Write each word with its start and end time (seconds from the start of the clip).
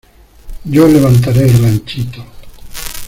Yo 0.65 0.87
levantaré 0.87 1.43
el 1.47 1.61
ranchito. 1.61 2.25